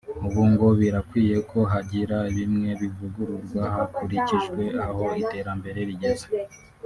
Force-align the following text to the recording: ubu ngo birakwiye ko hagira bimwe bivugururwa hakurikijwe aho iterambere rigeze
ubu 0.25 0.41
ngo 0.51 0.67
birakwiye 0.79 1.35
ko 1.51 1.59
hagira 1.71 2.17
bimwe 2.35 2.69
bivugururwa 2.81 3.61
hakurikijwe 3.75 4.63
aho 4.85 5.03
iterambere 5.21 5.79
rigeze 5.89 6.27